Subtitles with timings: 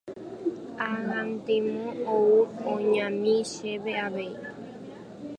[0.89, 2.29] ag̃antemo ou
[2.73, 4.33] oñami chéve avei.